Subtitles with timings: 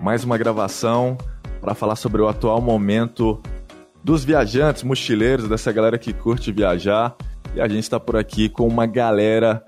[0.00, 1.18] mais uma gravação
[1.60, 3.40] para falar sobre o atual momento
[4.02, 7.14] dos viajantes, mochileiros, dessa galera que curte viajar.
[7.54, 9.62] E a gente está por aqui com uma galera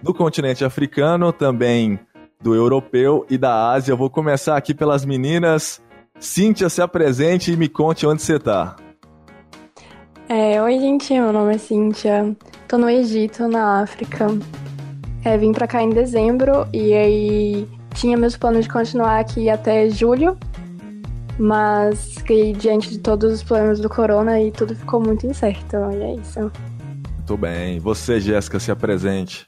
[0.00, 1.98] do continente africano, também
[2.40, 3.92] do europeu e da Ásia.
[3.92, 5.82] Eu vou começar aqui pelas meninas.
[6.20, 8.76] Cíntia, se apresente e me conte onde você está.
[10.28, 12.36] É, oi, gente, meu nome é Cíntia.
[12.68, 14.28] Tô no Egito, na África.
[15.24, 19.88] É, vim pra cá em dezembro e aí tinha meus planos de continuar aqui até
[19.88, 20.36] julho,
[21.38, 25.76] mas que diante de todos os problemas do corona e tudo ficou muito incerto.
[25.92, 26.50] E é isso.
[27.18, 27.78] Muito bem.
[27.78, 29.46] Você, Jéssica, se apresente.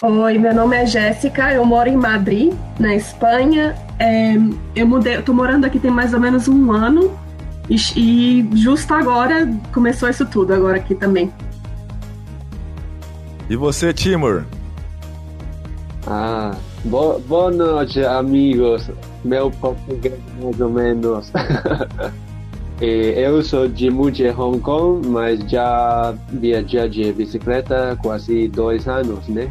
[0.00, 3.74] Oi, meu nome é Jéssica, eu moro em Madrid, na Espanha.
[3.98, 4.34] É,
[4.76, 7.18] eu mudei, eu tô morando aqui tem mais ou menos um ano
[7.68, 11.32] e, e justo agora começou isso tudo agora aqui também.
[13.50, 14.44] E você, Timur?
[16.06, 18.90] Ah, bo boa noite, amigos.
[19.24, 21.32] Meu português mais ou menos.
[22.80, 29.50] eu sou de Muji, Hong Kong, mas já viajei de bicicleta quase dois anos, né?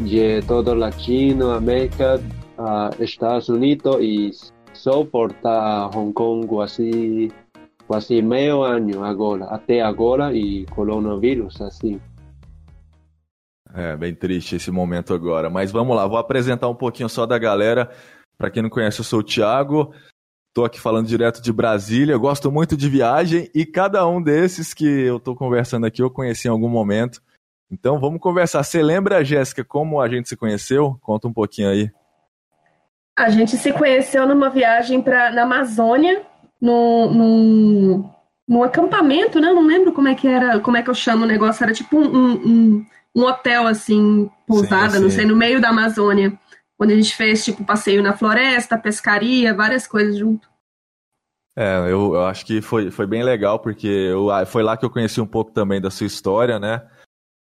[0.00, 2.20] De todo Latino, América,
[2.98, 4.30] Estados Unidos e
[4.72, 5.34] só por
[5.94, 7.30] Hong Kong quase,
[7.86, 12.00] quase meio ano agora, até agora e coronavírus, assim.
[13.76, 15.50] É, bem triste esse momento agora.
[15.50, 17.90] Mas vamos lá, vou apresentar um pouquinho só da galera.
[18.38, 19.92] Para quem não conhece, eu sou o Thiago.
[20.48, 22.16] Estou aqui falando direto de Brasília.
[22.16, 26.48] gosto muito de viagem e cada um desses que eu estou conversando aqui eu conheci
[26.48, 27.20] em algum momento.
[27.70, 28.62] Então vamos conversar.
[28.62, 30.98] Você lembra, Jéssica, como a gente se conheceu?
[31.02, 31.90] Conta um pouquinho aí.
[33.18, 36.22] A gente se conheceu numa viagem para na Amazônia,
[36.58, 38.10] num, num,
[38.48, 39.52] num, acampamento, né?
[39.52, 41.62] Não lembro como é que era, como é que eu chamo o negócio.
[41.62, 42.86] Era tipo um um
[43.22, 45.02] hotel, assim, pousada, sim, sim.
[45.02, 46.38] não sei, no meio da Amazônia.
[46.76, 50.46] Quando a gente fez, tipo, passeio na floresta, pescaria, várias coisas junto.
[51.56, 54.84] É, eu, eu acho que foi, foi bem legal, porque eu, ah, foi lá que
[54.84, 56.86] eu conheci um pouco também da sua história, né?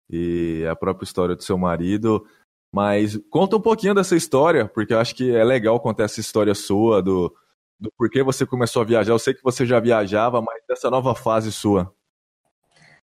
[0.10, 2.26] E a própria história do seu marido.
[2.74, 6.56] Mas conta um pouquinho dessa história, porque eu acho que é legal contar essa história
[6.56, 7.34] sua, do,
[7.80, 9.12] do porquê você começou a viajar.
[9.12, 11.94] Eu sei que você já viajava, mas dessa nova fase sua.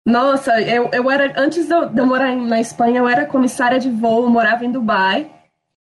[0.05, 1.33] Nossa, eu, eu era.
[1.39, 5.31] Antes de eu, morar na Espanha, eu era comissária de voo, morava em Dubai.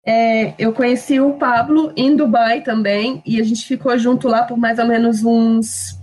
[0.06, 4.56] É, eu conheci o Pablo em Dubai também, e a gente ficou junto lá por
[4.58, 5.98] mais ou menos uns,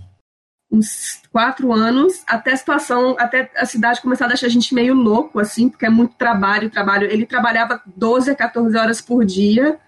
[0.70, 4.92] uns quatro anos, até a situação, até a cidade começar a deixar a gente meio
[4.92, 7.10] louco, assim, porque é muito trabalho, trabalho.
[7.10, 9.78] Ele trabalhava 12 a 14 horas por dia,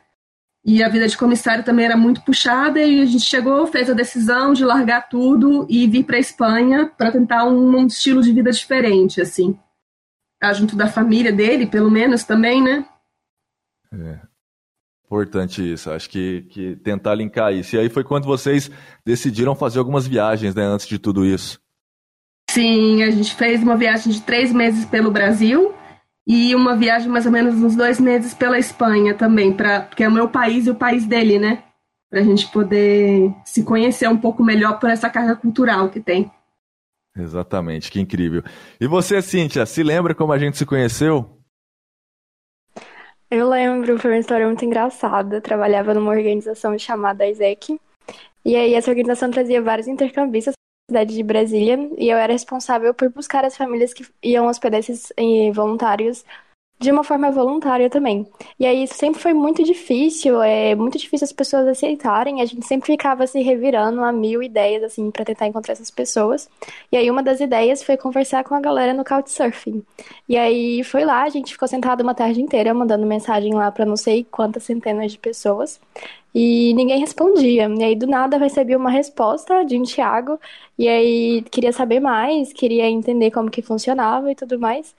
[0.65, 3.95] e a vida de comissário também era muito puxada e a gente chegou, fez a
[3.95, 8.33] decisão de largar tudo e vir para a Espanha para tentar um, um, estilo de
[8.33, 9.59] vida diferente, assim.
[10.41, 12.87] Tá junto da família dele, pelo menos também, né?
[13.93, 14.21] É.
[15.05, 17.77] Importante isso, acho que, que tentar linkar isso.
[17.77, 18.71] E aí foi quando vocês
[19.05, 21.61] decidiram fazer algumas viagens, né, antes de tudo isso.
[22.51, 25.74] Sim, a gente fez uma viagem de três meses pelo Brasil,
[26.27, 30.09] e uma viagem mais ou menos uns dois meses pela Espanha também, pra, porque é
[30.09, 31.65] o meu país e o país dele, né?
[32.11, 36.31] Para a gente poder se conhecer um pouco melhor por essa carga cultural que tem.
[37.17, 38.43] Exatamente, que incrível.
[38.81, 41.31] E você, Cíntia, se lembra como a gente se conheceu?
[43.31, 45.37] Eu lembro, foi uma história muito engraçada.
[45.37, 47.81] Eu trabalhava numa organização chamada ISEC.
[48.45, 50.55] E aí essa organização trazia vários intercambistas
[50.89, 55.13] cidade de Brasília e eu era responsável por buscar as famílias que iam hospedar esses
[55.17, 56.25] eh, voluntários
[56.79, 58.27] de uma forma voluntária também.
[58.59, 62.67] E aí isso sempre foi muito difícil, é muito difícil as pessoas aceitarem, a gente
[62.67, 66.49] sempre ficava se revirando a mil ideias assim para tentar encontrar essas pessoas.
[66.93, 69.83] E aí uma das ideias foi conversar com a galera no Couchsurfing.
[70.29, 73.87] E aí foi lá, a gente ficou sentado uma tarde inteira mandando mensagem lá para
[73.87, 75.81] não sei quantas centenas de pessoas.
[76.35, 77.69] E ninguém respondia.
[77.69, 80.41] E aí do nada recebi uma resposta de um Thiago,
[80.79, 84.95] e aí queria saber mais, queria entender como que funcionava e tudo mais.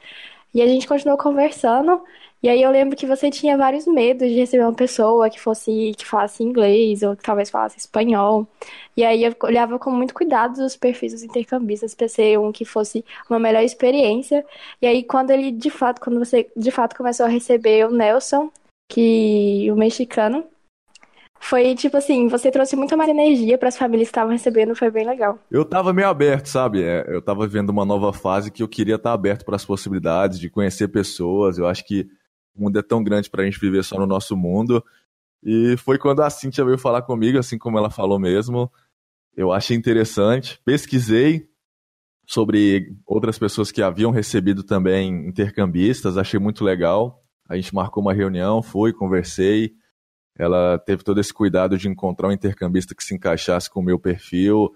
[0.54, 2.02] E a gente continuou conversando.
[2.42, 5.94] E aí eu lembro que você tinha vários medos de receber uma pessoa que fosse
[5.98, 8.48] que falasse inglês ou que talvez falasse espanhol.
[8.96, 12.64] E aí eu olhava com muito cuidado os perfis dos intercambistas para ser um que
[12.66, 14.46] fosse uma melhor experiência.
[14.82, 18.52] E aí quando ele de fato, quando você de fato começou a receber o Nelson,
[18.90, 20.46] que o mexicano,
[21.40, 24.90] foi tipo assim, você trouxe muito mais energia para as famílias que estavam recebendo, foi
[24.90, 25.38] bem legal.
[25.52, 26.82] Eu tava meio aberto, sabe?
[26.82, 30.40] É, eu tava vivendo uma nova fase que eu queria estar aberto para as possibilidades
[30.40, 31.58] de conhecer pessoas.
[31.58, 32.08] Eu acho que
[32.56, 34.84] o mundo é tão grande para a gente viver só no nosso mundo.
[35.44, 38.72] E foi quando a Cintia veio falar comigo, assim como ela falou mesmo.
[39.38, 41.48] Eu achei interessante, pesquisei
[42.26, 47.24] sobre outras pessoas que haviam recebido também intercambistas, achei muito legal.
[47.48, 49.76] A gente marcou uma reunião, fui, conversei
[50.38, 53.98] ela teve todo esse cuidado de encontrar um intercambista que se encaixasse com o meu
[53.98, 54.74] perfil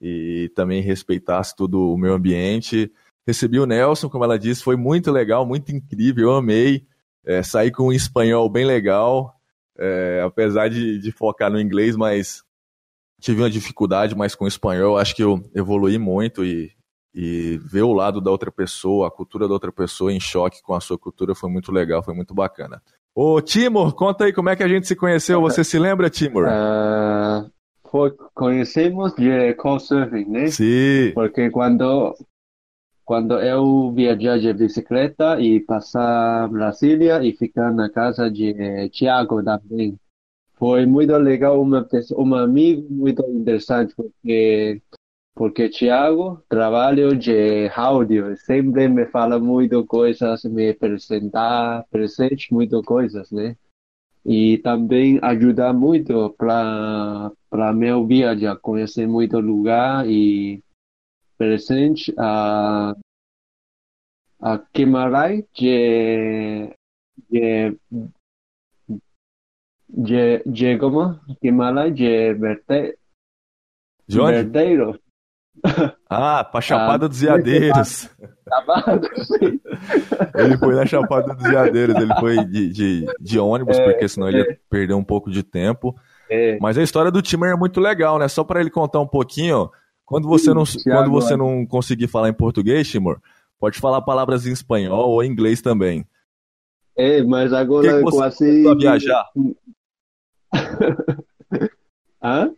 [0.00, 2.92] e também respeitasse todo o meu ambiente.
[3.26, 6.86] Recebi o Nelson, como ela disse, foi muito legal, muito incrível, eu amei.
[7.24, 9.34] É, saí com um espanhol bem legal,
[9.78, 12.44] é, apesar de, de, focar no inglês, mas
[13.18, 14.98] tive uma dificuldade mais com o espanhol.
[14.98, 16.70] Acho que eu evolui muito e,
[17.14, 20.74] e ver o lado da outra pessoa, a cultura da outra pessoa em choque com
[20.74, 22.82] a sua cultura foi muito legal, foi muito bacana.
[23.14, 25.40] Ô, Timur, conta aí como é que a gente se conheceu.
[25.40, 26.46] Você se lembra, Timur?
[26.46, 27.50] Uh,
[27.88, 30.48] foi, conhecemos de Couchsurfing, né?
[30.48, 31.12] Sim.
[31.14, 32.14] Porque quando
[33.04, 39.98] quando eu viajar de bicicleta e passar Brasília e ficar na casa de Tiago também.
[40.54, 44.80] Foi muito legal, uma pessoa, um amigo muito interessante, porque
[45.34, 53.30] porque Tiago trabalha de áudio, sempre me fala muito coisas, me apresentar, presente muito coisas,
[53.32, 53.56] né?
[54.24, 60.62] E também ajuda muito para para meu viagem, conhecer muito lugar e
[61.36, 62.94] presente a
[64.40, 66.70] a Kimarai de
[67.28, 67.76] de
[69.88, 72.98] de de como Kimarai de Verte,
[74.06, 74.32] de onde?
[74.32, 75.03] Verdeiro.
[76.08, 78.10] Ah, pra Chapada ah, dos Veadeiros.
[80.34, 84.28] ele foi na Chapada dos Veadeiros, ele foi de, de, de ônibus, é, porque senão
[84.28, 84.30] é.
[84.30, 85.94] ele ia perder um pouco de tempo.
[86.30, 86.58] É.
[86.60, 88.28] Mas a história do Timmer é muito legal, né?
[88.28, 89.70] Só para ele contar um pouquinho,
[90.04, 93.18] quando você não, quando você não conseguir falar em português, Timor,
[93.58, 96.06] pode falar palavras em espanhol ou em inglês também.
[96.96, 98.38] É, mas agora que que você quase...
[98.38, 99.24] começou a viajar?
[102.22, 102.54] Hã?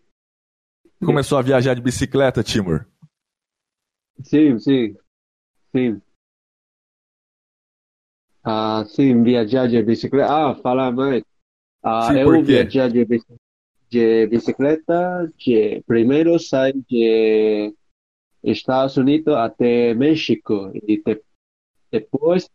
[1.04, 2.86] Começou a viajar de bicicleta, Timor?
[4.22, 4.96] Sim, sim.
[5.74, 6.00] Sim.
[8.42, 10.32] Ah, sim, viajar de bicicleta.
[10.32, 11.22] Ah, fala mais.
[11.82, 13.46] Ah, sim, eu viajar de bicicleta
[13.88, 17.72] de bicicleta, de, primeiro sai de
[18.42, 21.22] Estados Unidos até México e de,
[21.90, 22.50] depois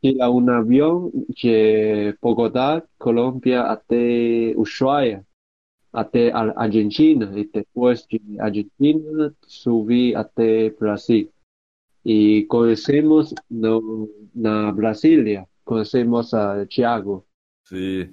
[0.00, 5.25] tira um avião de Bogotá, Colômbia até Ushuaia,
[5.96, 11.30] até a Argentina e depois de Argentina subir até Brasil.
[12.04, 17.24] E conhecemos no, na Brasília, conhecemos a Thiago.
[17.64, 18.10] Sim.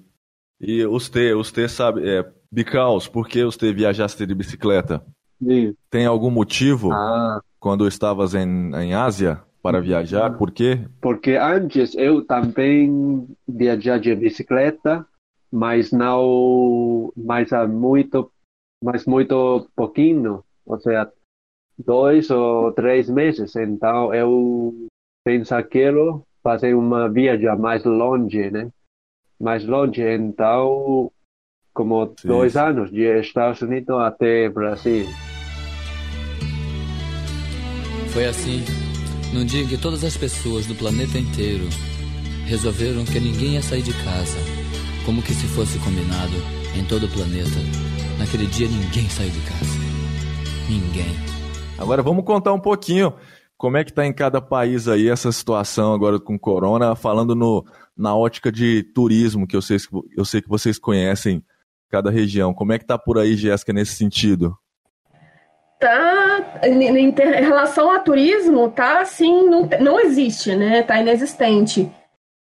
[0.60, 5.06] E você, você sabe, é, Bicaus, por que você viajaste de bicicleta?
[5.38, 5.76] Sim.
[5.90, 7.42] Tem algum motivo ah.
[7.60, 10.38] quando estavas em, em Ásia para viajar?
[10.38, 10.80] Por quê?
[11.02, 15.06] Porque antes eu também viajava de bicicleta,
[15.54, 18.32] mas não, mas há muito,
[18.84, 21.14] mas muito pouquinho, ou seja,
[21.78, 23.56] dois ou três meses.
[23.56, 24.88] Então eu
[25.24, 28.72] pensava que quero fazer uma viagem mais longe, né?
[29.40, 31.12] mais longe, então,
[31.72, 32.28] como Sim.
[32.30, 35.06] dois anos, de Estados Unidos até Brasil.
[38.12, 38.64] Foi assim,
[39.32, 41.66] num dia em que todas as pessoas do planeta inteiro
[42.48, 44.53] resolveram que ninguém ia sair de casa,
[45.06, 46.34] como que se fosse combinado
[46.76, 47.60] em todo o planeta.
[48.18, 49.80] Naquele dia ninguém saiu de casa.
[50.70, 51.16] Ninguém.
[51.78, 53.14] Agora vamos contar um pouquinho
[53.58, 57.66] como é que está em cada país aí essa situação agora com corona, falando no,
[57.96, 59.78] na ótica de turismo, que eu sei,
[60.18, 61.44] eu sei que vocês conhecem
[61.90, 62.54] cada região.
[62.54, 64.58] Como é que está por aí, Jéssica, nesse sentido?
[65.80, 70.82] Tá, em, relação a turismo, tá assim, não, não existe, né?
[70.82, 71.92] Tá inexistente.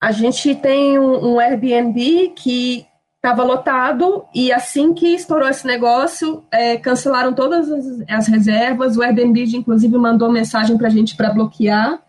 [0.01, 2.87] A gente tem um, um Airbnb que
[3.17, 8.97] estava lotado e assim que estourou esse negócio, é, cancelaram todas as, as, reservas.
[8.97, 12.01] O Airbnb, inclusive, mandou mensagem para a gente para bloquear,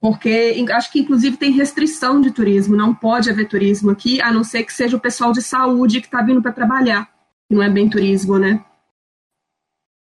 [0.00, 2.76] porque acho que, inclusive, tem restrição de turismo.
[2.76, 6.06] Não pode haver turismo aqui, a não ser que seja o pessoal de saúde que
[6.06, 7.10] está vindo para trabalhar,
[7.48, 8.62] que não é bem turismo, né?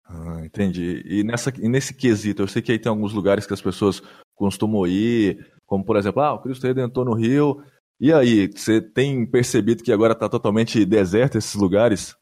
[0.06, 1.04] Ah, entendi.
[1.06, 4.02] E, nessa, e nesse quesito, eu sei que aí tem alguns lugares que as pessoas
[4.34, 7.62] costumam ir, como por exemplo, ah, o Cristo Redentor no Rio,
[8.00, 12.16] e aí, você tem percebido que agora está totalmente deserto esses lugares?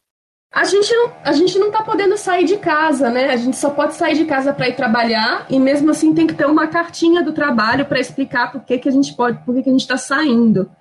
[0.50, 3.34] A gente, não, a gente não tá podendo sair de casa, né?
[3.34, 6.34] A gente só pode sair de casa para ir trabalhar e mesmo assim tem que
[6.34, 9.64] ter uma cartinha do trabalho para explicar por que, que a gente pode, por que,
[9.64, 10.72] que a gente está saindo.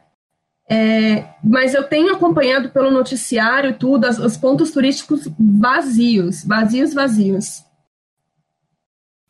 [0.70, 7.63] É, mas eu tenho acompanhado pelo noticiário tudo, as, os pontos turísticos vazios, vazios, vazios.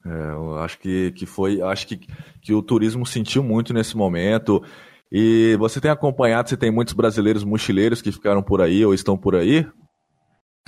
[0.07, 2.01] É, eu acho que, que foi, acho que,
[2.43, 4.63] que o turismo sentiu muito nesse momento.
[5.11, 9.17] E você tem acompanhado, você tem muitos brasileiros mochileiros que ficaram por aí ou estão
[9.17, 9.67] por aí?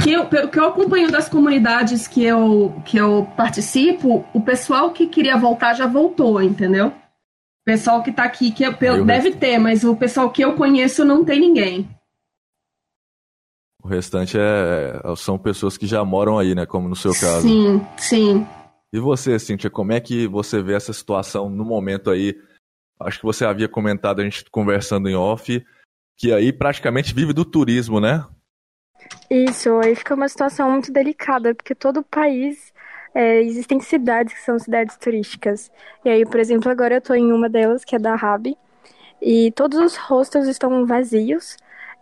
[0.00, 5.06] Que eu, que eu acompanho das comunidades que eu, que eu participo, o pessoal que
[5.06, 6.88] queria voltar já voltou, entendeu?
[6.88, 11.04] O pessoal que está aqui, que eu, deve ter, mas o pessoal que eu conheço
[11.04, 11.88] não tem ninguém.
[13.82, 16.66] O restante é, são pessoas que já moram aí, né?
[16.66, 17.42] Como no seu caso.
[17.42, 18.46] Sim, sim.
[18.92, 22.40] E você, Cíntia, como é que você vê essa situação no momento aí?
[23.00, 25.64] Acho que você havia comentado, a gente conversando em off,
[26.16, 28.24] que aí praticamente vive do turismo, né?
[29.30, 32.72] Isso, aí fica uma situação muito delicada, porque todo o país
[33.14, 35.70] é, existem cidades que são cidades turísticas.
[36.04, 38.56] E aí, por exemplo, agora eu estou em uma delas, que é da Rabi,
[39.20, 41.56] e todos os hostels estão vazios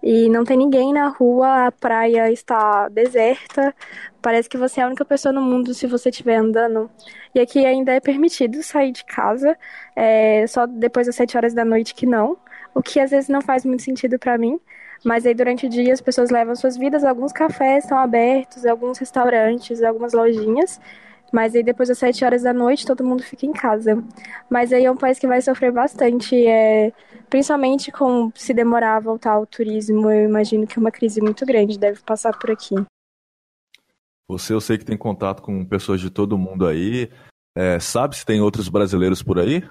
[0.07, 3.75] e não tem ninguém na rua, a praia está deserta.
[4.21, 6.91] Parece que você é a única pessoa no mundo se você estiver andando.
[7.35, 9.57] E aqui ainda é permitido sair de casa,
[9.97, 12.37] é, só depois das 7 horas da noite que não,
[12.75, 14.61] o que às vezes não faz muito sentido para mim.
[15.03, 18.99] Mas aí durante o dia as pessoas levam suas vidas, alguns cafés estão abertos, alguns
[18.99, 20.79] restaurantes, algumas lojinhas.
[21.35, 24.01] Mas aí depois das sete horas da noite todo mundo fica em casa.
[24.49, 26.93] Mas aí é um país que vai sofrer bastante, é,
[27.29, 30.09] principalmente com se demorar a voltar ao turismo.
[30.09, 32.77] Eu imagino que uma crise muito grande deve passar por aqui.
[34.29, 37.11] Você, eu sei que tem contato com pessoas de todo mundo aí.
[37.57, 39.69] É, sabe se tem outros brasileiros por aí?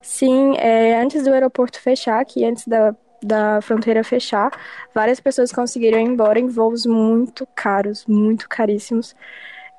[0.00, 4.50] Sim, é, antes do aeroporto fechar, aqui antes da da fronteira fechar,
[4.92, 9.14] várias pessoas conseguiram ir embora em voos muito caros, muito caríssimos.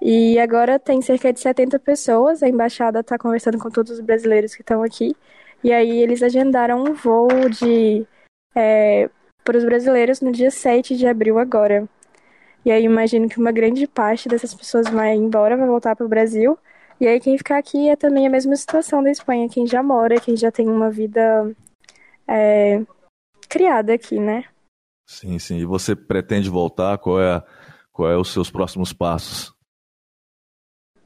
[0.05, 4.53] E agora tem cerca de 70 pessoas, a embaixada está conversando com todos os brasileiros
[4.53, 5.15] que estão aqui.
[5.63, 8.05] E aí eles agendaram um voo de
[8.53, 9.09] é,
[9.45, 11.87] para os brasileiros no dia 7 de abril agora.
[12.65, 16.09] E aí imagino que uma grande parte dessas pessoas vai embora, vai voltar para o
[16.09, 16.59] Brasil.
[16.99, 20.19] E aí quem ficar aqui é também a mesma situação da Espanha, quem já mora,
[20.19, 21.49] quem já tem uma vida
[22.27, 22.81] é,
[23.47, 24.43] criada aqui, né?
[25.07, 25.59] Sim, sim.
[25.59, 26.97] E você pretende voltar?
[26.97, 27.41] Qual é,
[27.89, 29.53] qual é os seus próximos passos?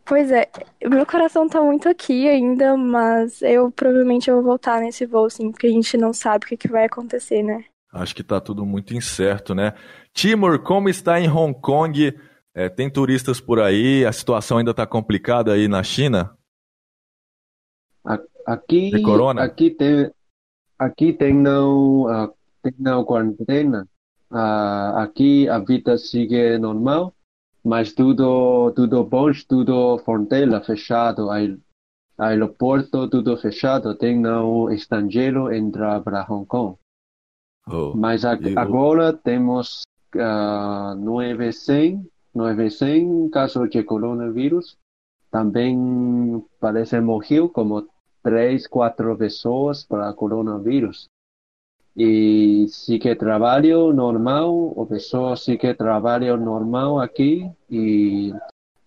[0.07, 0.49] Pois é,
[0.89, 5.67] meu coração tá muito aqui ainda, mas eu provavelmente vou voltar nesse voo, sim, porque
[5.67, 7.65] a gente não sabe o que, que vai acontecer, né?
[7.91, 9.73] Acho que tá tudo muito incerto, né?
[10.13, 12.17] Timur, como está em Hong Kong?
[12.55, 14.05] É, tem turistas por aí?
[14.05, 16.33] A situação ainda tá complicada aí na China?
[18.45, 18.91] Aqui,
[19.37, 20.11] aqui tem,
[20.79, 22.33] aqui tem não, uh,
[22.63, 23.85] tem não quarentena.
[24.31, 27.13] Uh, aqui a vida sigue normal
[27.67, 31.27] mas tudo, tudo bom, tudo fronteira fechado,
[32.17, 36.77] aeroporto tudo fechado, tem não estrangeiro entrar para Hong Kong.
[37.69, 39.83] Oh, mas a, agora temos
[40.15, 44.77] uh, 900, 900 casos de coronavírus.
[45.29, 47.85] Também parece morreu como
[48.23, 51.09] três, quatro pessoas para coronavírus
[51.97, 58.31] e sigue trabalho normal, o pessoa sigue trabalho normal aqui e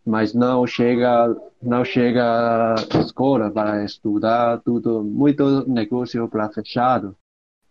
[0.07, 7.15] mas não chega não chega à escola para estudar tudo muito negócio para fechado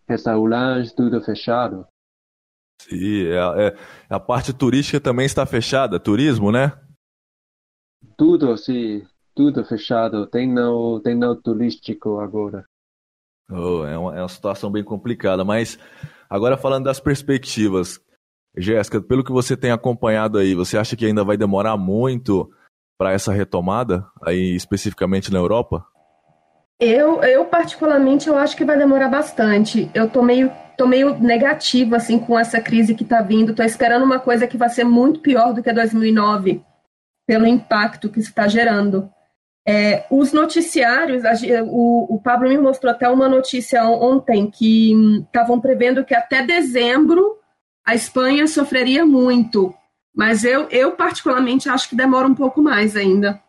[0.07, 1.87] restaurantes tudo fechado
[2.81, 3.75] Sim, é, é,
[4.09, 6.71] a parte turística também está fechada, turismo, né?
[8.15, 9.05] Tudo, sim,
[9.35, 10.25] tudo fechado.
[10.27, 12.63] Tem não, tem não turístico agora.
[13.51, 15.79] Oh, é, uma, é uma situação bem complicada, mas
[16.29, 17.99] agora falando das perspectivas,
[18.55, 22.49] Jéssica, pelo que você tem acompanhado aí, você acha que ainda vai demorar muito
[22.97, 25.85] para essa retomada, aí especificamente na Europa?
[26.79, 29.89] Eu, eu particularmente, eu acho que vai demorar bastante.
[29.93, 33.53] Eu tô meio, tô meio negativa, assim, com essa crise que tá vindo.
[33.53, 36.63] Tô esperando uma coisa que vai ser muito pior do que 2009,
[37.27, 39.09] pelo impacto que está gerando.
[39.67, 41.23] É, os noticiários,
[41.67, 47.37] o, o, Pablo me mostrou até uma notícia ontem que estavam prevendo que até dezembro
[47.85, 49.73] a Espanha sofreria muito,
[50.15, 53.41] mas eu, eu particularmente acho que demora um pouco mais ainda.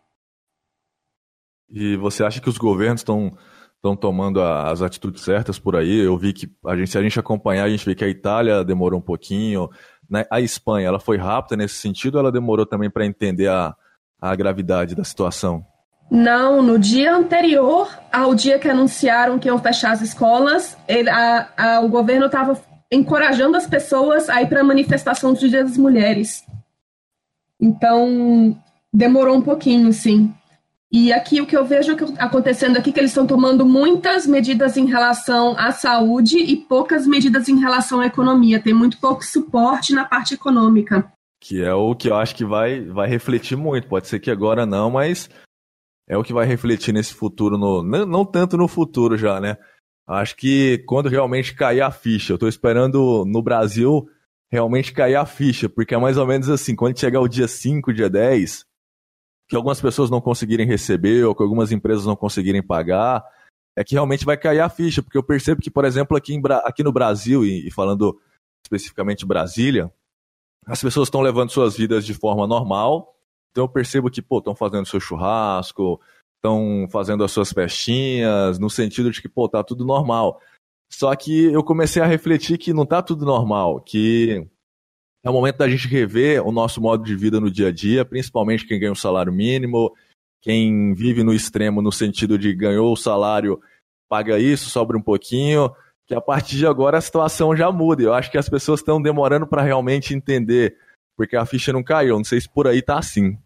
[1.70, 3.36] E você acha que os governos estão
[3.80, 6.00] estão tomando as atitudes certas por aí?
[6.00, 8.62] Eu vi que a gente, se a gente acompanhar, a gente vê que a Itália
[8.62, 9.70] demorou um pouquinho,
[10.08, 10.26] né?
[10.30, 13.74] a Espanha, ela foi rápida nesse sentido, ela demorou também para entender a,
[14.20, 15.64] a gravidade da situação?
[16.10, 21.48] Não, no dia anterior ao dia que anunciaram que iam fechar as escolas, ele, a,
[21.56, 25.76] a, o governo estava encorajando as pessoas a ir para a manifestação do Dia das
[25.76, 26.44] Mulheres.
[27.60, 28.58] Então,
[28.92, 30.34] demorou um pouquinho, sim.
[30.92, 34.76] E aqui o que eu vejo acontecendo aqui é que eles estão tomando muitas medidas
[34.76, 38.60] em relação à saúde e poucas medidas em relação à economia.
[38.60, 41.12] Tem muito pouco suporte na parte econômica.
[41.40, 43.86] Que é o que eu acho que vai, vai refletir muito.
[43.86, 45.30] Pode ser que agora não, mas
[46.10, 49.56] é o que vai refletir nesse futuro, no, não, não tanto no futuro já, né?
[50.08, 54.10] Acho que quando realmente cair a ficha, eu tô esperando no Brasil
[54.50, 57.92] realmente cair a ficha, porque é mais ou menos assim, quando chegar o dia 5,
[57.94, 58.66] dia 10,
[59.48, 63.24] que algumas pessoas não conseguirem receber, ou que algumas empresas não conseguirem pagar,
[63.76, 66.42] é que realmente vai cair a ficha, porque eu percebo que, por exemplo, aqui, em,
[66.64, 68.20] aqui no Brasil, e, e falando
[68.66, 69.92] especificamente Brasília,
[70.66, 73.14] as pessoas estão levando suas vidas de forma normal.
[73.50, 76.00] Então eu percebo que, pô, estão fazendo seu churrasco,
[76.36, 80.40] estão fazendo as suas festinhas, no sentido de que, pô, tá tudo normal.
[80.92, 84.46] Só que eu comecei a refletir que não tá tudo normal, que
[85.22, 88.04] é o momento da gente rever o nosso modo de vida no dia a dia,
[88.04, 89.94] principalmente quem ganha um salário mínimo,
[90.40, 93.60] quem vive no extremo no sentido de ganhou o salário,
[94.08, 95.70] paga isso, sobra um pouquinho,
[96.06, 98.02] que a partir de agora a situação já muda.
[98.02, 100.76] Eu acho que as pessoas estão demorando para realmente entender,
[101.16, 102.16] porque a ficha não caiu.
[102.16, 103.38] Não sei se por aí tá assim.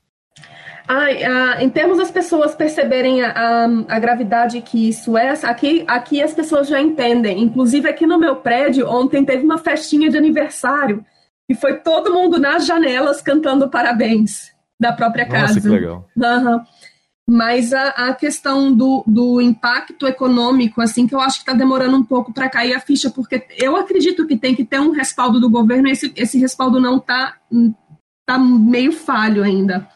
[0.86, 6.22] Ah, em termos das pessoas perceberem a, a, a, gravidade que isso é, aqui, aqui
[6.22, 7.42] as pessoas já entendem.
[7.42, 11.04] Inclusive aqui no meu prédio, ontem teve uma festinha de aniversário
[11.48, 15.54] e foi todo mundo nas janelas cantando parabéns da própria casa.
[15.54, 16.06] Nossa, que legal.
[16.16, 16.60] Uhum.
[17.28, 21.96] Mas a, a questão do, do impacto econômico, assim, que eu acho que está demorando
[21.96, 25.40] um pouco para cair a ficha, porque eu acredito que tem que ter um respaldo
[25.40, 27.36] do governo e esse, esse respaldo não está
[28.26, 29.88] tá meio falho ainda.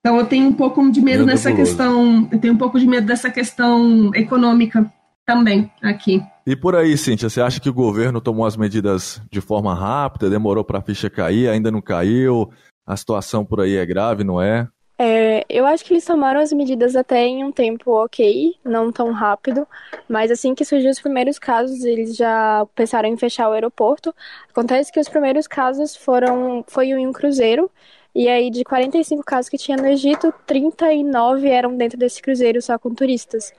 [0.00, 3.06] Então eu tenho um pouco de medo nessa questão, eu tenho um pouco de medo
[3.06, 4.92] dessa questão econômica
[5.26, 6.22] também aqui.
[6.46, 10.28] E por aí, Cíntia, você acha que o governo tomou as medidas de forma rápida,
[10.28, 12.50] demorou para a ficha cair, ainda não caiu?
[12.86, 14.68] A situação por aí é grave, não é?
[14.96, 19.10] É, eu acho que eles tomaram as medidas até em um tempo ok, não tão
[19.10, 19.66] rápido,
[20.08, 24.14] mas assim que surgiu os primeiros casos, eles já pensaram em fechar o aeroporto.
[24.50, 27.70] Acontece que os primeiros casos foram foi em um cruzeiro
[28.14, 32.78] e aí, de 45 casos que tinha no Egito, 39 eram dentro desse cruzeiro só
[32.78, 33.52] com turistas.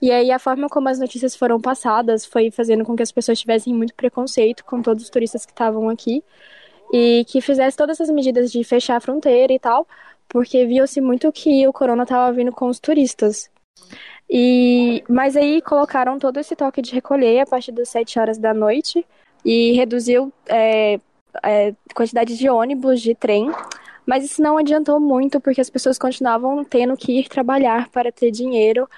[0.00, 3.38] E aí, a forma como as notícias foram passadas foi fazendo com que as pessoas
[3.38, 6.24] tivessem muito preconceito com todos os turistas que estavam aqui
[6.92, 9.86] e que fizesse todas essas medidas de fechar a fronteira e tal,
[10.28, 13.50] porque viu-se muito que o corona estava vindo com os turistas.
[14.30, 18.52] E mas aí colocaram todo esse toque de recolher a partir das 7 horas da
[18.52, 19.06] noite
[19.44, 21.00] e reduziu é,
[21.42, 23.50] é, quantidade de ônibus, de trem
[24.08, 28.30] mas isso não adiantou muito porque as pessoas continuavam tendo que ir trabalhar para ter
[28.30, 28.88] dinheiro,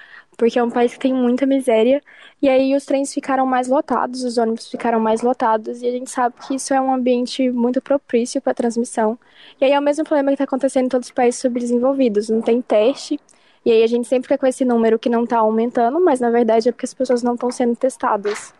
[0.41, 2.01] porque é um país que tem muita miséria.
[2.41, 6.09] E aí os trens ficaram mais lotados, os ônibus ficaram mais lotados, e a gente
[6.09, 9.19] sabe que isso é um ambiente muito propício para transmissão.
[9.61, 12.41] E aí é o mesmo problema que está acontecendo em todos os países subdesenvolvidos, não
[12.41, 13.19] tem teste.
[13.63, 16.31] E aí a gente sempre fica com esse número que não está aumentando, mas na
[16.31, 18.51] verdade é porque as pessoas não estão sendo testadas.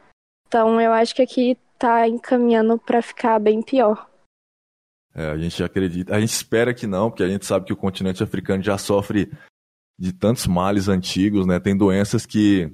[0.47, 4.07] Então eu acho que aqui está encaminhando para ficar bem pior.
[5.15, 7.77] É, a gente acredita, a gente espera que não, porque a gente sabe que o
[7.77, 9.31] continente africano já sofre
[10.01, 11.59] de tantos males antigos, né?
[11.59, 12.73] Tem doenças que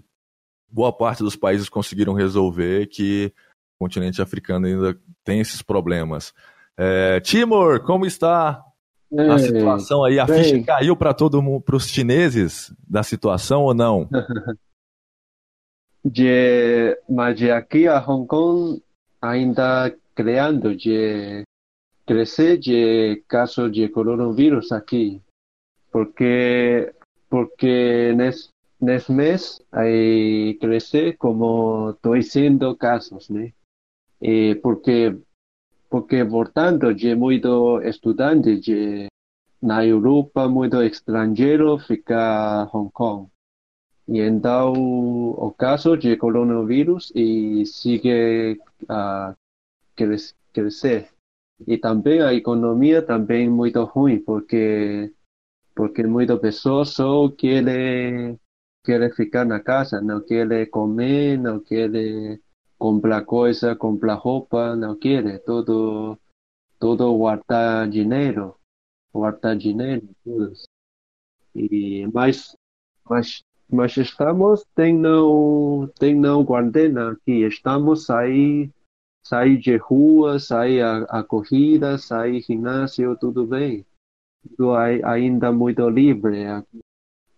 [0.72, 3.34] boa parte dos países conseguiram resolver que
[3.76, 6.34] o continente africano ainda tem esses problemas.
[6.78, 8.64] É, Timor, como está
[9.12, 10.18] a situação aí?
[10.18, 14.08] A ficha caiu para todo mundo, para os chineses da situação ou não?
[16.06, 18.82] de, mas de aqui a Hong Kong
[19.22, 21.44] ainda criando de
[22.06, 25.22] crescer de casos de coronavírus aqui,
[25.92, 26.94] porque
[27.30, 33.54] porque nesse, nesse mês aí crescer como 200 casos, né?
[34.22, 35.18] E porque
[35.90, 39.08] porque portanto de muito estudante de
[39.62, 43.30] na Europa muito estrangeiro fica Hong Kong
[44.08, 48.60] e então o caso de coronavírus e sigue
[48.90, 49.36] a
[50.54, 51.10] crescer
[51.66, 55.12] e também a economia também muito ruim, porque
[55.78, 58.40] porque muitas pessoas só querem
[58.84, 62.42] querem ficar na casa, não querem comer, não querem
[62.80, 66.18] comprar coisa, comprar roupa, não querem, todo
[66.80, 68.56] todo guardar dinheiro,
[69.14, 70.54] guardar dinheiro, tudo.
[71.54, 72.56] E mas
[73.08, 78.72] mas mas estamos tem não quarentena aqui, estamos aí
[79.24, 83.86] sair de rua, sair a, a corrida, sair ginásio, tudo bem.
[84.48, 86.46] Tudo ainda muito livre.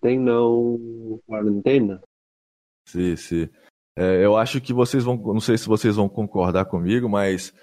[0.01, 2.01] Tem não quarentena.
[2.87, 3.49] Sim, sim.
[3.95, 7.53] É, eu acho que vocês vão, não sei se vocês vão concordar comigo, mas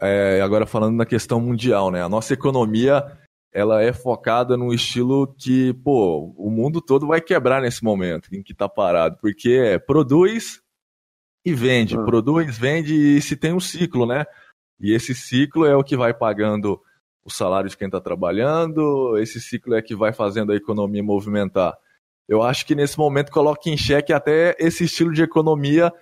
[0.00, 2.02] é, agora falando na questão mundial, né?
[2.02, 3.18] A nossa economia
[3.52, 8.42] ela é focada num estilo que, pô, o mundo todo vai quebrar nesse momento em
[8.42, 10.62] que está parado, porque é, produz,
[11.44, 12.04] e vende, ah.
[12.04, 14.24] produz, vende e se tem um ciclo, né?
[14.78, 16.80] E esse ciclo é o que vai pagando
[17.24, 21.74] o salário de quem está trabalhando, esse ciclo é que vai fazendo a economia movimentar.
[22.28, 25.92] Eu acho que nesse momento coloca em xeque até esse estilo de economia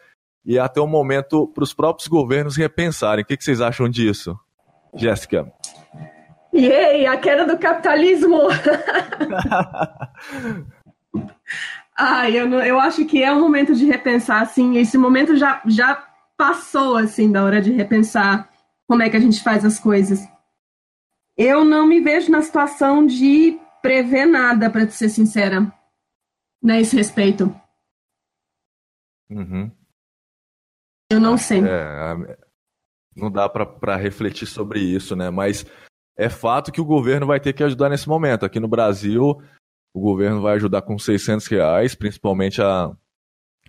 [0.45, 3.25] e até um momento para os próprios governos repensarem.
[3.25, 4.39] O que, que vocês acham disso,
[4.95, 5.51] Jéssica?
[6.55, 8.41] Yay, a queda do capitalismo!
[12.01, 15.61] Ah, eu, não, eu acho que é um momento de repensar, assim, esse momento já,
[15.67, 16.01] já
[16.37, 18.49] passou assim da hora de repensar
[18.87, 20.21] como é que a gente faz as coisas.
[21.39, 25.73] Eu não me vejo na situação de prever nada, para ser sincera,
[26.61, 27.55] nesse respeito.
[29.31, 29.71] Uhum.
[31.13, 31.63] Eu não sei.
[31.65, 32.39] É,
[33.17, 35.31] não dá para refletir sobre isso, né?
[35.31, 35.65] Mas
[36.17, 38.45] é fato que o governo vai ter que ajudar nesse momento.
[38.45, 39.41] Aqui no Brasil,
[39.95, 42.91] o governo vai ajudar com 600 reais, principalmente a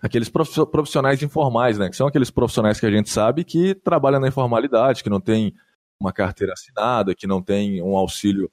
[0.02, 1.90] aqueles profissionais informais, né?
[1.90, 5.54] Que são aqueles profissionais que a gente sabe que trabalham na informalidade, que não tem
[6.00, 8.50] uma carteira assinada, que não tem um auxílio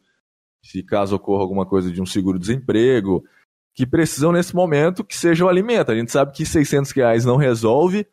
[0.62, 3.24] se caso ocorra alguma coisa de um seguro-desemprego,
[3.74, 5.92] que precisam nesse momento que seja o alimento.
[5.92, 8.06] A gente sabe que 600 reais não resolve,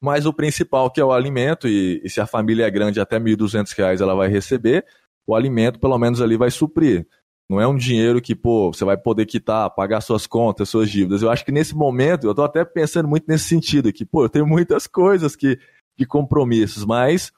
[0.00, 3.18] mas o principal que é o alimento, e, e se a família é grande, até
[3.18, 4.86] 1.200 reais ela vai receber,
[5.26, 7.06] o alimento pelo menos ali vai suprir.
[7.48, 11.20] Não é um dinheiro que, pô, você vai poder quitar, pagar suas contas, suas dívidas.
[11.20, 14.28] Eu acho que nesse momento, eu estou até pensando muito nesse sentido aqui, pô, eu
[14.28, 15.58] tenho muitas coisas que,
[15.98, 17.32] de compromissos, mas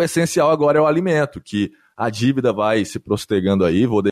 [0.00, 4.02] o essencial agora é o alimento, que a dívida vai se prostegando aí, vou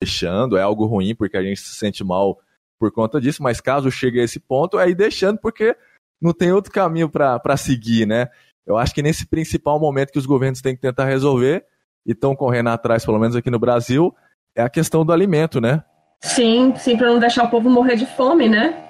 [0.00, 2.38] deixando, é algo ruim porque a gente se sente mal
[2.78, 5.76] por conta disso, mas caso chegue a esse ponto, é ir deixando porque
[6.20, 8.28] não tem outro caminho para seguir, né?
[8.64, 11.64] Eu acho que nesse principal momento que os governos têm que tentar resolver
[12.06, 14.14] e estão correndo atrás, pelo menos aqui no Brasil,
[14.54, 15.82] é a questão do alimento, né?
[16.20, 18.84] Sim, sim, para não deixar o povo morrer de fome, né?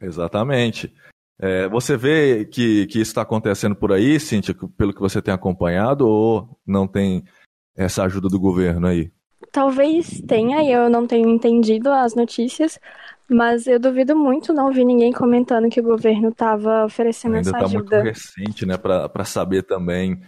[0.00, 0.92] Exatamente.
[1.40, 5.34] É, você vê que, que isso está acontecendo por aí, Cíntia, pelo que você tem
[5.34, 7.24] acompanhado, ou não tem
[7.76, 9.10] essa ajuda do governo aí?
[9.50, 12.78] Talvez tenha, e eu não tenho entendido as notícias,
[13.28, 17.58] mas eu duvido muito não vi ninguém comentando que o governo estava oferecendo Ainda essa
[17.58, 17.96] tá ajuda.
[17.98, 20.20] Ainda está muito recente, né, para saber também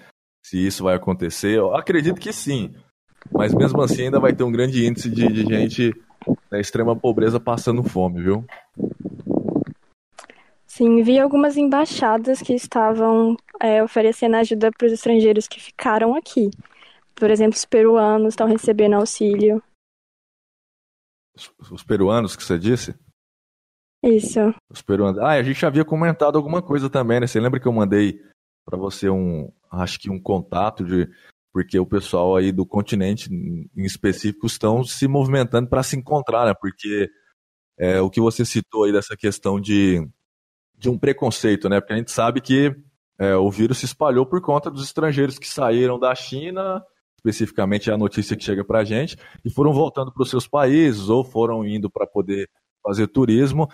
[0.44, 1.56] se isso vai acontecer.
[1.56, 2.74] Eu acredito que sim,
[3.32, 5.92] mas mesmo assim ainda vai ter um grande índice de, de gente
[6.50, 8.44] na extrema pobreza passando fome, viu?
[10.76, 16.50] Sim, vi algumas embaixadas que estavam é, oferecendo ajuda para os estrangeiros que ficaram aqui.
[17.14, 19.62] Por exemplo, os peruanos estão recebendo auxílio.
[21.34, 22.94] Os, os peruanos que você disse?
[24.02, 24.38] Isso.
[24.68, 25.18] Os peruanos.
[25.22, 27.26] Ah, a gente já havia comentado alguma coisa também, né?
[27.26, 28.20] Você lembra que eu mandei
[28.62, 31.08] para você um, acho que um contato de
[31.54, 36.52] porque o pessoal aí do continente em específico estão se movimentando para se encontrar, né?
[36.52, 37.10] Porque
[37.78, 40.06] é, o que você citou aí dessa questão de
[40.78, 41.80] de um preconceito, né?
[41.80, 42.74] Porque a gente sabe que
[43.18, 46.82] é, o vírus se espalhou por conta dos estrangeiros que saíram da China,
[47.16, 50.46] especificamente é a notícia que chega para a gente, e foram voltando para os seus
[50.46, 52.48] países ou foram indo para poder
[52.84, 53.68] fazer turismo.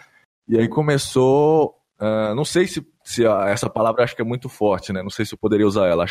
[0.49, 4.49] E aí começou, uh, não sei se, se a, essa palavra acho que é muito
[4.49, 5.03] forte, né?
[5.03, 6.07] Não sei se eu poderia usar ela,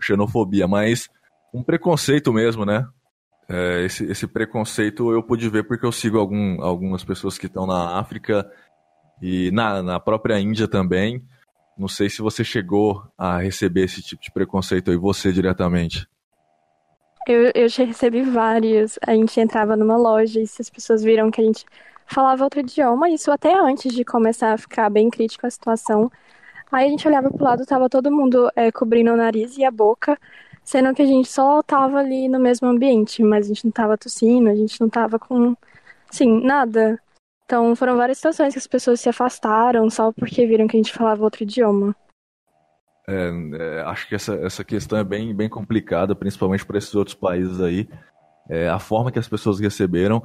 [0.00, 1.08] xenofobia, mas
[1.52, 2.86] um preconceito mesmo, né?
[3.48, 7.64] É, esse, esse preconceito eu pude ver porque eu sigo algum, algumas pessoas que estão
[7.64, 8.48] na África
[9.20, 11.22] e na, na própria Índia também.
[11.76, 16.08] Não sei se você chegou a receber esse tipo de preconceito aí, você diretamente.
[17.26, 18.98] Eu, eu já recebi vários.
[19.06, 21.66] A gente entrava numa loja e se as pessoas viram que a gente
[22.06, 26.10] falava outro idioma, isso até antes de começar a ficar bem crítico a situação.
[26.70, 29.70] Aí a gente olhava pro lado, tava todo mundo é, cobrindo o nariz e a
[29.70, 30.18] boca,
[30.64, 33.98] sendo que a gente só tava ali no mesmo ambiente, mas a gente não tava
[33.98, 35.56] tossindo, a gente não tava com,
[36.08, 37.00] assim, nada.
[37.46, 40.92] Então foram várias situações que as pessoas se afastaram só porque viram que a gente
[40.92, 41.94] falava outro idioma.
[43.08, 47.14] É, é, acho que essa, essa questão é bem, bem complicada, principalmente para esses outros
[47.14, 47.88] países aí.
[48.50, 50.20] É, a forma que as pessoas receberam.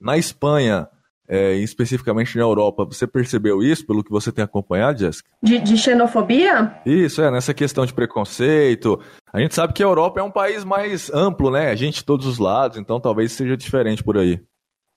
[0.00, 0.88] Na Espanha,
[1.28, 5.28] é, especificamente na Europa, você percebeu isso pelo que você tem acompanhado, Jéssica?
[5.42, 6.80] De, de, xenofobia?
[6.86, 8.98] Isso, é, nessa questão de preconceito.
[9.30, 11.70] A gente sabe que a Europa é um país mais amplo, né?
[11.70, 14.40] A gente de todos os lados, então talvez seja diferente por aí.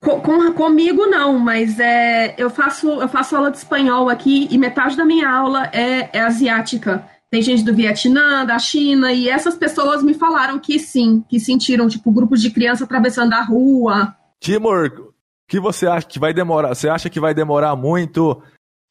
[0.01, 4.57] Com, com, comigo não, mas é, eu faço eu faço aula de espanhol aqui e
[4.57, 7.03] metade da minha aula é, é asiática.
[7.29, 11.89] Tem gente do Vietnã, da China, e essas pessoas me falaram que sim, que sentiram,
[11.89, 14.15] tipo, grupos de criança atravessando a rua.
[14.39, 15.13] Timor, o
[15.45, 16.73] que você acha que vai demorar?
[16.73, 18.41] Você acha que vai demorar muito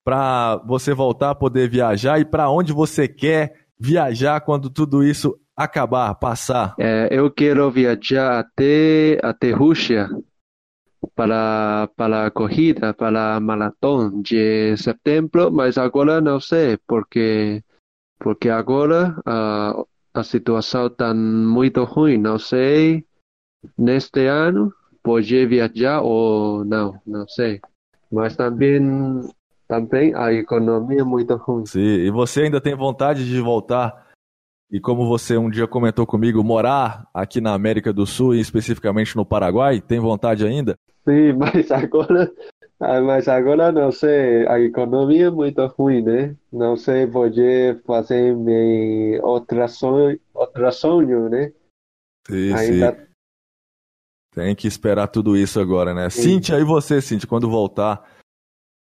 [0.05, 5.35] para você voltar a poder viajar e para onde você quer viajar quando tudo isso
[5.57, 6.75] acabar, passar?
[6.79, 10.11] É, eu quero viajar até até Rússia
[11.17, 17.65] para, para a corrida, para a maratona de setembro, mas agora não sei, porque,
[18.19, 23.03] porque agora a, a situação está muito ruim, não sei,
[23.79, 27.61] neste ano pode viajar ou não, não sei.
[28.13, 28.81] Mas também,
[29.67, 31.65] também a economia é muito ruim.
[31.65, 34.05] Sim, e você ainda tem vontade de voltar
[34.71, 39.17] e como você um dia comentou comigo, morar aqui na América do Sul e especificamente
[39.17, 40.77] no Paraguai, tem vontade ainda?
[41.07, 42.33] Sim, mas agora
[42.79, 46.37] Ah, mas agora não sei, a economia é muito ruim, né?
[46.53, 51.53] Não sei poder fazer meu outra sonho, outra sonho, né?
[52.29, 53.07] Sim, Ainda sim.
[54.35, 56.11] Tem que esperar tudo isso agora, né?
[56.11, 58.05] Cíntia, e você, Cíntia, quando voltar,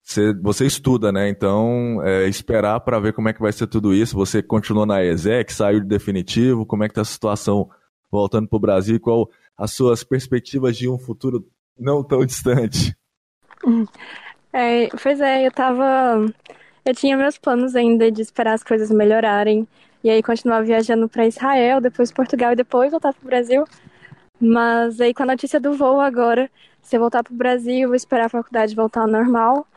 [0.04, 1.30] você, você estuda, né?
[1.30, 4.18] Então, é, esperar para ver como é que vai ser tudo isso.
[4.18, 7.70] Você continuou na ESEC, saiu de definitivo, como é que tá a situação
[8.12, 11.48] voltando para o Brasil qual as suas perspectivas de um futuro
[11.80, 12.96] não tão distante?
[14.54, 16.26] É, pois é, eu tava.
[16.84, 19.68] Eu tinha meus planos ainda de esperar as coisas melhorarem.
[20.04, 23.66] E aí continuar viajando para Israel, depois Portugal e depois voltar pro Brasil.
[24.40, 26.50] Mas aí com a notícia do voo agora,
[26.82, 29.68] se eu voltar pro Brasil, vou esperar a faculdade voltar ao normal.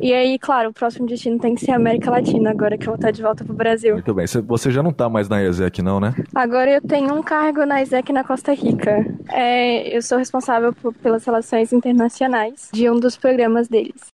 [0.00, 2.92] E aí, claro, o próximo destino tem que ser a América Latina, agora que eu
[2.92, 3.94] vou estar de volta pro Brasil.
[3.94, 4.26] Muito bem.
[4.26, 6.14] Você- já não tá mais na ESEC, não, né?
[6.34, 9.04] Agora eu tenho um cargo na ISEC na Costa Rica.
[9.30, 14.06] É, eu sou responsável por- pelas relações internacionais de um dos programas deles.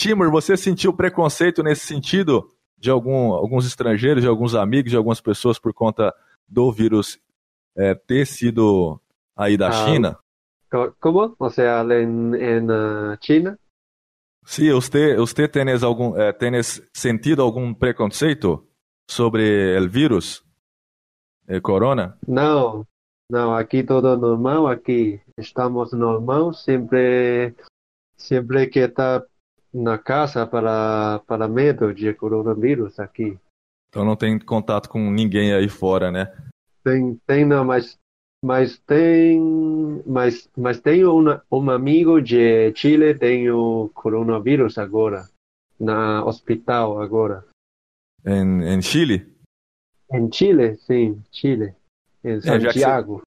[0.00, 5.20] Timur, você sentiu preconceito nesse sentido de algum, alguns estrangeiros, de alguns amigos, de algumas
[5.20, 6.12] pessoas por conta
[6.48, 7.18] do vírus
[7.76, 8.98] é, ter sido
[9.36, 10.18] aí da Ah, China?
[10.70, 11.36] Co- ¿Cómo?
[11.38, 13.58] O sea, en, en ah, China.
[14.50, 18.66] Sim, você, você tienes algum, eh, tienes sentido algum preconceito
[19.08, 20.44] sobre o vírus,
[21.46, 22.18] eh, corona?
[22.26, 22.84] No,
[23.30, 27.54] no, aquí todo normal, aquí estamos normal, siempre,
[28.16, 29.24] siempre que está
[29.72, 33.38] na casa para, para medo de coronavírus aqui.
[33.88, 36.26] Então não tem contato com ninguém aí fora, né?
[36.82, 37.99] Tem, tem não, mas,
[38.42, 39.40] mas tem,
[40.06, 45.28] mas, mas tenho uma, um amigo de Chile, tem o coronavírus agora,
[45.78, 47.44] na hospital agora.
[48.24, 49.26] Em, em Chile?
[50.12, 51.74] Em Chile, sim, Chile,
[52.24, 53.22] em já que você- Santiago.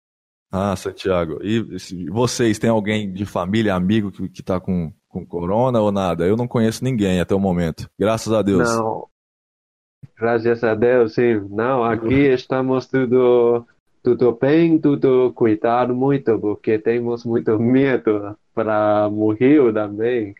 [0.55, 1.39] Ah, Santiago.
[1.41, 6.27] E vocês, tem alguém de família, amigo que, que tá com, com corona ou nada?
[6.27, 7.89] Eu não conheço ninguém até o momento.
[7.99, 8.69] Graças a Deus.
[8.69, 9.07] Não,
[10.15, 11.39] graças a Deus, sim.
[11.49, 13.65] Não, aqui estamos tudo,
[14.03, 20.35] tudo bem, tudo cuidado muito, porque temos muito medo para morrer também.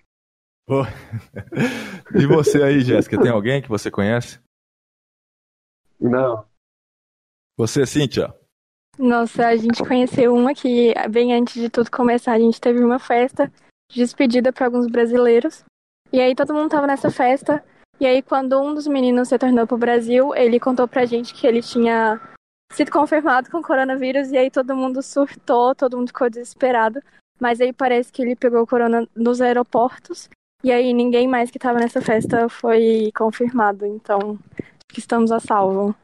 [2.15, 4.39] E você aí, Jéssica, tem alguém que você conhece?
[5.99, 6.45] Não,
[7.57, 8.33] Você, Cíntia?
[8.97, 12.99] Nossa, a gente conheceu uma que, bem antes de tudo começar, a gente teve uma
[12.99, 13.51] festa
[13.89, 15.63] de despedida para alguns brasileiros.
[16.11, 17.63] E aí todo mundo tava nessa festa.
[17.99, 21.61] E aí, quando um dos meninos retornou pro Brasil, ele contou pra gente que ele
[21.61, 22.19] tinha
[22.73, 24.31] sido confirmado com coronavírus.
[24.31, 27.01] E aí todo mundo surtou, todo mundo ficou desesperado.
[27.39, 30.29] Mas aí parece que ele pegou o corona nos aeroportos.
[30.63, 33.85] E aí ninguém mais que tava nessa festa foi confirmado.
[33.85, 34.39] Então,
[34.89, 35.95] que estamos a salvo.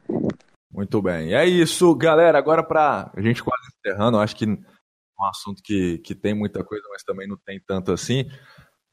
[0.72, 1.34] Muito bem.
[1.34, 2.38] É isso, galera.
[2.38, 6.62] Agora para a gente quase encerrando, acho que é um assunto que, que tem muita
[6.62, 8.24] coisa, mas também não tem tanto assim.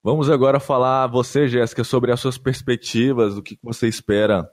[0.03, 4.49] Vamos agora falar, você, Jéssica, sobre as suas perspectivas, que que você espera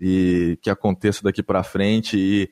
[0.00, 2.50] e que aconteça daqui para frente e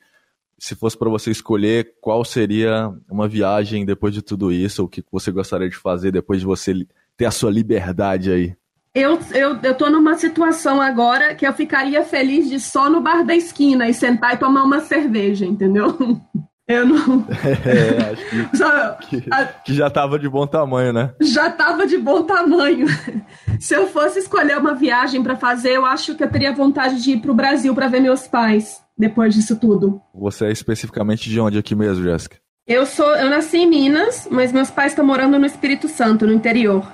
[0.59, 5.05] se fosse para você escolher, qual seria uma viagem depois de tudo isso, o que
[5.13, 6.87] você gostaria de fazer depois de você
[7.17, 8.57] ter a sua liberdade aí?
[8.95, 13.23] Eu, eu, eu tô numa situação agora que eu ficaria feliz de só no bar
[13.25, 15.99] da esquina e sentar e tomar uma cerveja, entendeu?
[16.69, 17.25] Eu não.
[17.65, 21.15] É, acho que, que, a- que já estava de bom tamanho, né?
[21.21, 22.87] já tava de bom tamanho.
[23.61, 27.13] Se eu fosse escolher uma viagem para fazer, eu acho que eu teria vontade de
[27.13, 30.01] ir pro Brasil para ver meus pais depois disso tudo.
[30.15, 32.37] Você é especificamente de onde aqui mesmo, Jéssica?
[32.67, 36.33] Eu sou, eu nasci em Minas, mas meus pais estão morando no Espírito Santo, no
[36.33, 36.85] interior.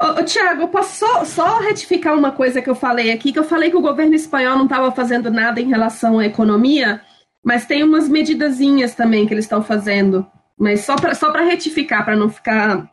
[0.00, 3.38] Ô, ô Tiago, eu posso só, só retificar uma coisa que eu falei aqui, que
[3.38, 7.00] eu falei que o governo espanhol não estava fazendo nada em relação à economia,
[7.44, 10.26] mas tem umas medidazinhas também que eles estão fazendo.
[10.58, 12.90] Mas só para só retificar, para não ficar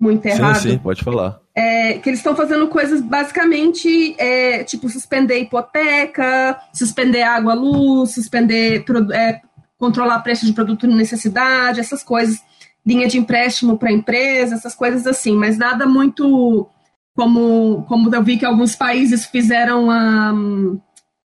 [0.00, 1.38] muito errado Sim, sim, pode falar.
[1.54, 8.84] é, que eles estão fazendo coisas basicamente é, tipo suspender hipoteca, suspender água, luz, suspender
[9.12, 9.40] é,
[9.78, 12.42] controlar preço de produto de necessidade, essas coisas,
[12.84, 16.66] linha de empréstimo para empresa, essas coisas assim, mas nada muito
[17.14, 20.32] como como eu vi que alguns países fizeram ah,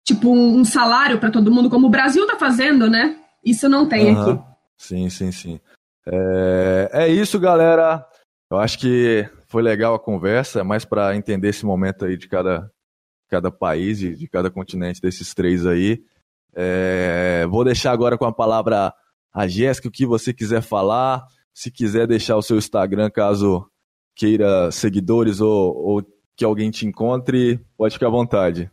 [0.05, 3.19] tipo um salário para todo mundo, como o Brasil está fazendo, né?
[3.45, 4.33] Isso não tem Aham.
[4.33, 4.43] aqui.
[4.77, 5.61] Sim, sim, sim.
[6.07, 8.07] É, é isso, galera.
[8.51, 12.29] Eu acho que foi legal a conversa, é mais para entender esse momento aí de
[12.29, 12.71] cada,
[13.29, 16.03] cada país, e de cada continente desses três aí.
[16.55, 18.93] É, vou deixar agora com a palavra
[19.33, 21.25] a Jéssica, o que você quiser falar.
[21.53, 23.67] Se quiser deixar o seu Instagram, caso
[24.15, 26.03] queira seguidores ou, ou
[26.37, 28.71] que alguém te encontre, pode ficar à vontade.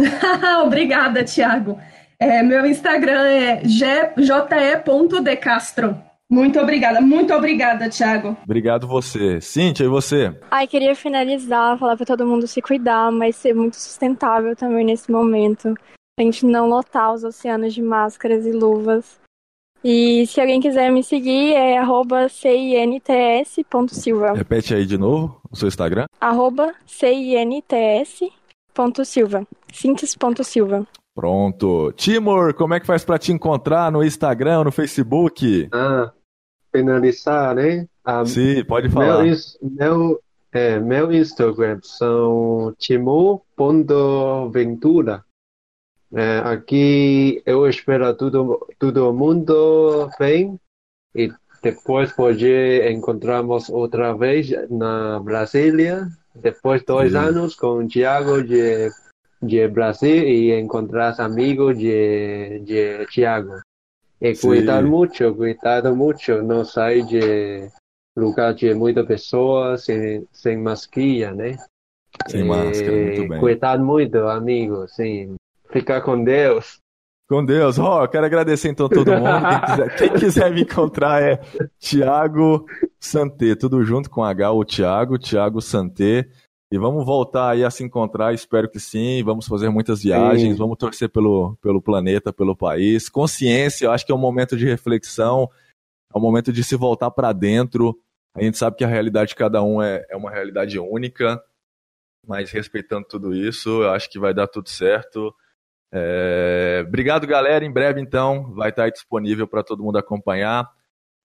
[0.64, 1.78] Obrigada, Thiago.
[2.18, 5.96] É, meu Instagram é je.decastro.
[6.30, 8.36] Muito obrigada, muito obrigada, Thiago.
[8.44, 9.40] Obrigado você.
[9.40, 10.38] Cíntia, e você?
[10.50, 15.10] Ai, queria finalizar, falar para todo mundo se cuidar, mas ser muito sustentável também nesse
[15.10, 15.72] momento.
[16.18, 19.18] A gente não lotar os oceanos de máscaras e luvas.
[19.82, 21.80] E se alguém quiser me seguir, é
[22.28, 24.34] cints.silva.
[24.34, 26.04] Repete aí de novo o seu Instagram.
[26.20, 28.37] Arroba cints.silva.
[29.72, 30.86] Cintes.silva.
[31.14, 31.92] Pronto.
[31.92, 35.68] Timor, como é que faz para te encontrar no Instagram, no Facebook?
[35.72, 36.12] Ah,
[36.70, 37.88] finalizar, né?
[38.04, 39.24] Ah, Sim, pode falar.
[39.24, 45.24] Meu, meu, é, meu Instagram são timor.ventura.
[46.14, 50.58] É, aqui eu espero tudo, todo mundo bem
[51.14, 51.30] e
[51.62, 52.48] depois pode
[52.90, 56.08] encontrarmos outra vez na Brasília,
[56.40, 57.18] depois de dois Sim.
[57.18, 58.90] anos com o Thiago de,
[59.42, 63.60] de Brasil e encontrar amigos de, de Thiago.
[64.20, 64.88] E cuidar Sim.
[64.88, 67.70] muito, cuidar muito, não sair de
[68.16, 71.56] lugar de muitas pessoas sem, sem mascarinha, né?
[72.26, 73.40] Sem máscara, muito bem.
[73.40, 75.36] Cuidar muito, amigo, sim.
[75.70, 76.78] Ficar com Deus.
[77.28, 77.78] Com Deus.
[77.78, 79.28] Ó, oh, quero agradecer então todo mundo.
[79.28, 81.36] Quem quiser, quem quiser me encontrar é
[81.78, 82.64] Tiago
[82.98, 86.26] Santé, tudo junto com H, o Tiago, Tiago Santé.
[86.72, 89.22] E vamos voltar aí a se encontrar, espero que sim.
[89.22, 90.58] Vamos fazer muitas viagens, sim.
[90.58, 93.10] vamos torcer pelo, pelo planeta, pelo país.
[93.10, 95.50] Consciência, eu acho que é um momento de reflexão,
[96.14, 97.98] é um momento de se voltar para dentro.
[98.34, 101.42] A gente sabe que a realidade de cada um é, é uma realidade única,
[102.26, 105.34] mas respeitando tudo isso, eu acho que vai dar tudo certo.
[105.92, 106.84] É...
[106.86, 107.64] Obrigado, galera.
[107.64, 110.68] Em breve, então, vai estar disponível para todo mundo acompanhar.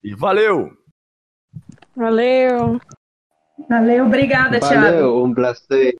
[0.03, 0.69] E valeu!
[1.95, 2.79] Valeu!
[3.69, 4.81] Valeu, obrigada, Thiago.
[4.81, 5.91] Valeu, um prazer.